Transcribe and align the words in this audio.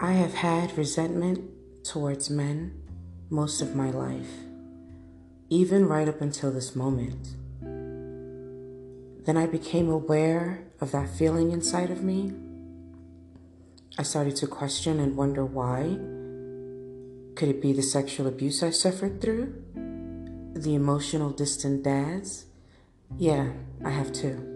I 0.00 0.12
have 0.12 0.34
had 0.34 0.76
resentment 0.76 1.50
towards 1.84 2.28
men 2.28 2.82
most 3.30 3.62
of 3.62 3.76
my 3.76 3.90
life, 3.90 4.30
even 5.50 5.86
right 5.86 6.08
up 6.08 6.20
until 6.20 6.50
this 6.50 6.74
moment. 6.74 7.36
Then 9.24 9.36
I 9.36 9.46
became 9.46 9.88
aware 9.88 10.64
of 10.80 10.90
that 10.90 11.08
feeling 11.10 11.52
inside 11.52 11.90
of 11.90 12.02
me. 12.02 12.32
I 13.96 14.02
started 14.02 14.34
to 14.36 14.48
question 14.48 14.98
and 14.98 15.16
wonder 15.16 15.44
why. 15.44 15.96
Could 17.36 17.48
it 17.48 17.62
be 17.62 17.72
the 17.72 17.82
sexual 17.82 18.26
abuse 18.26 18.64
I 18.64 18.70
suffered 18.70 19.20
through? 19.20 19.54
The 20.54 20.74
emotional 20.74 21.30
distant 21.30 21.84
dads? 21.84 22.46
Yeah, 23.16 23.52
I 23.84 23.90
have 23.90 24.12
too. 24.12 24.50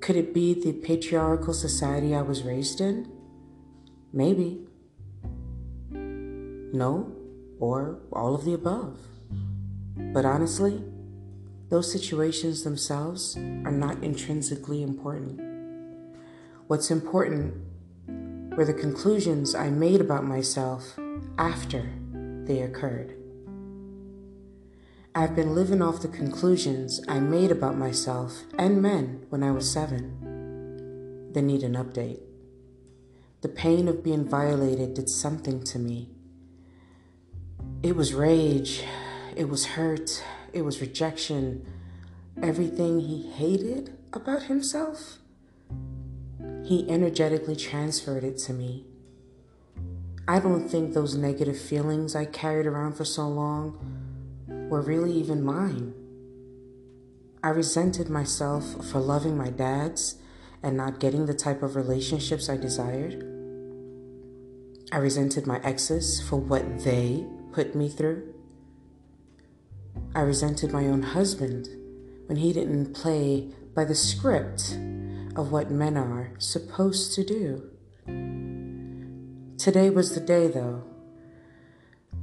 Could 0.00 0.16
it 0.16 0.32
be 0.32 0.54
the 0.54 0.72
patriarchal 0.72 1.52
society 1.52 2.14
I 2.14 2.22
was 2.22 2.42
raised 2.42 2.80
in? 2.80 3.19
Maybe. 4.12 4.66
No, 5.90 7.12
or 7.58 7.98
all 8.12 8.34
of 8.34 8.44
the 8.44 8.54
above. 8.54 8.98
But 9.96 10.24
honestly, 10.24 10.82
those 11.68 11.90
situations 11.90 12.64
themselves 12.64 13.36
are 13.36 13.72
not 13.72 14.02
intrinsically 14.02 14.82
important. 14.82 15.40
What's 16.66 16.90
important 16.90 17.54
were 18.56 18.64
the 18.64 18.74
conclusions 18.74 19.54
I 19.54 19.70
made 19.70 20.00
about 20.00 20.24
myself 20.24 20.98
after 21.38 21.88
they 22.44 22.62
occurred. 22.62 23.14
I've 25.14 25.34
been 25.34 25.54
living 25.54 25.82
off 25.82 26.02
the 26.02 26.08
conclusions 26.08 27.00
I 27.08 27.20
made 27.20 27.50
about 27.50 27.76
myself 27.76 28.44
and 28.58 28.80
men 28.80 29.26
when 29.28 29.42
I 29.42 29.50
was 29.50 29.70
seven. 29.70 31.32
They 31.32 31.42
need 31.42 31.62
an 31.62 31.74
update. 31.74 32.20
The 33.42 33.48
pain 33.48 33.88
of 33.88 34.02
being 34.02 34.28
violated 34.28 34.94
did 34.94 35.08
something 35.08 35.62
to 35.64 35.78
me. 35.78 36.10
It 37.82 37.96
was 37.96 38.12
rage, 38.12 38.84
it 39.34 39.48
was 39.48 39.64
hurt, 39.64 40.22
it 40.52 40.62
was 40.62 40.82
rejection, 40.82 41.66
everything 42.42 43.00
he 43.00 43.30
hated 43.30 43.96
about 44.12 44.44
himself. 44.44 45.18
He 46.64 46.88
energetically 46.90 47.56
transferred 47.56 48.24
it 48.24 48.36
to 48.38 48.52
me. 48.52 48.84
I 50.28 50.38
don't 50.38 50.68
think 50.68 50.92
those 50.92 51.16
negative 51.16 51.58
feelings 51.58 52.14
I 52.14 52.26
carried 52.26 52.66
around 52.66 52.92
for 52.92 53.04
so 53.06 53.26
long 53.26 53.78
were 54.68 54.82
really 54.82 55.12
even 55.12 55.42
mine. 55.42 55.94
I 57.42 57.48
resented 57.48 58.10
myself 58.10 58.84
for 58.86 59.00
loving 59.00 59.36
my 59.36 59.48
dads 59.48 60.16
and 60.62 60.76
not 60.76 61.00
getting 61.00 61.26
the 61.26 61.34
type 61.34 61.62
of 61.62 61.76
relationships 61.76 62.48
I 62.48 62.56
desired. 62.56 63.24
I 64.92 64.98
resented 64.98 65.46
my 65.46 65.60
exes 65.62 66.20
for 66.20 66.36
what 66.36 66.80
they 66.84 67.26
put 67.52 67.74
me 67.74 67.88
through. 67.88 68.34
I 70.14 70.20
resented 70.20 70.72
my 70.72 70.86
own 70.86 71.02
husband 71.02 71.68
when 72.26 72.38
he 72.38 72.52
didn't 72.52 72.94
play 72.94 73.48
by 73.74 73.84
the 73.84 73.94
script 73.94 74.76
of 75.36 75.52
what 75.52 75.70
men 75.70 75.96
are 75.96 76.32
supposed 76.38 77.14
to 77.14 77.24
do. 77.24 77.70
Today 79.56 79.90
was 79.90 80.14
the 80.14 80.20
day, 80.20 80.48
though, 80.48 80.82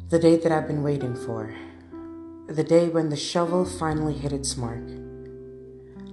the 0.09 0.19
day 0.19 0.38
that 0.38 0.51
I've 0.51 0.67
been 0.67 0.83
waiting 0.83 1.16
for, 1.16 1.53
the 2.47 2.63
day 2.63 2.89
when 2.89 3.09
the 3.09 3.16
shovel 3.16 3.63
finally 3.63 4.13
hit 4.13 4.33
its 4.33 4.57
mark. 4.57 4.83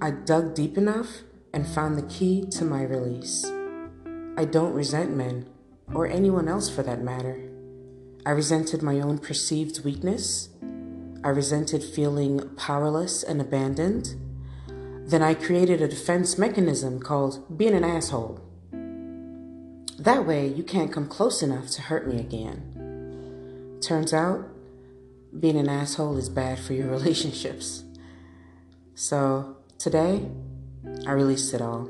I 0.01 0.11
dug 0.11 0.55
deep 0.55 0.77
enough 0.77 1.23
and 1.55 1.67
found 1.67 1.97
the 1.97 2.03
key 2.03 2.45
to 2.51 2.65
my 2.65 2.83
release. 2.83 3.47
I 4.37 4.45
don't 4.45 4.75
resent 4.75 5.17
men, 5.17 5.47
or 5.95 6.09
anyone 6.09 6.49
else 6.49 6.69
for 6.69 6.83
that 6.83 7.01
matter. 7.01 7.49
I 8.27 8.31
resented 8.31 8.83
my 8.83 8.99
own 9.01 9.19
perceived 9.19 9.85
weakness. 9.85 10.49
I 11.23 11.29
resented 11.29 11.85
feeling 11.85 12.51
powerless 12.57 13.23
and 13.23 13.41
abandoned. 13.41 14.17
Then 15.07 15.23
I 15.23 15.35
created 15.35 15.81
a 15.81 15.87
defense 15.89 16.37
mechanism 16.37 16.99
called 17.01 17.57
being 17.57 17.75
an 17.75 17.85
asshole. 17.85 18.41
That 19.99 20.27
way, 20.27 20.49
you 20.49 20.65
can't 20.65 20.93
come 20.93 21.07
close 21.07 21.41
enough 21.41 21.71
to 21.71 21.83
hurt 21.83 22.09
me 22.09 22.19
again. 22.19 23.79
Turns 23.81 24.13
out, 24.13 24.49
being 25.39 25.57
an 25.57 25.69
asshole 25.69 26.17
is 26.17 26.29
bad 26.29 26.59
for 26.59 26.73
your 26.73 26.89
relationships. 26.99 27.85
So, 28.97 29.59
today, 29.79 30.31
I 31.07 31.13
released 31.13 31.55
it 31.55 31.61
all. 31.61 31.89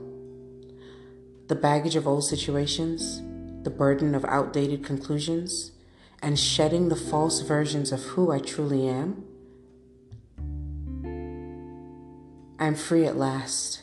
The 1.49 1.55
baggage 1.55 1.97
of 1.97 2.07
old 2.07 2.25
situations, 2.25 3.23
the 3.65 3.71
burden 3.71 4.15
of 4.15 4.25
outdated 4.25 4.85
conclusions, 4.85 5.73
and 6.23 6.39
shedding 6.39 6.89
the 6.89 6.97
false 6.97 7.41
versions 7.41 7.93
of 7.93 8.03
who 8.03 8.31
I 8.31 8.39
truly 8.39 8.89
am, 8.89 9.25
I'm 12.59 12.75
free 12.75 13.05
at 13.05 13.17
last. 13.17 13.83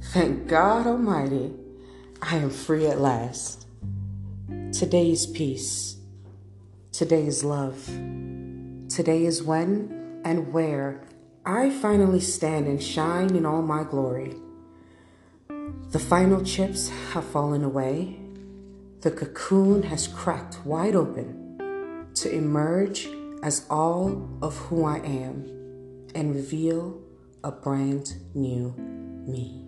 Thank 0.00 0.46
God 0.46 0.86
Almighty, 0.86 1.52
I 2.22 2.36
am 2.36 2.50
free 2.50 2.86
at 2.86 3.00
last. 3.00 3.66
Today 4.72 5.10
is 5.10 5.26
peace. 5.26 5.96
Today 6.92 7.26
is 7.26 7.44
love. 7.44 7.84
Today 8.88 9.24
is 9.24 9.42
when 9.42 10.20
and 10.24 10.52
where 10.52 11.02
I 11.48 11.70
finally 11.70 12.20
stand 12.20 12.66
and 12.66 12.82
shine 12.82 13.34
in 13.34 13.46
all 13.46 13.62
my 13.62 13.82
glory. 13.82 14.34
The 15.92 15.98
final 15.98 16.44
chips 16.44 16.90
have 17.12 17.24
fallen 17.24 17.64
away. 17.64 18.20
The 19.00 19.10
cocoon 19.10 19.82
has 19.84 20.08
cracked 20.08 20.58
wide 20.66 20.94
open 20.94 22.10
to 22.16 22.30
emerge 22.30 23.08
as 23.42 23.64
all 23.70 24.28
of 24.42 24.58
who 24.58 24.84
I 24.84 24.98
am 24.98 26.06
and 26.14 26.34
reveal 26.34 27.00
a 27.42 27.50
brand 27.50 28.12
new 28.34 28.74
me. 28.76 29.67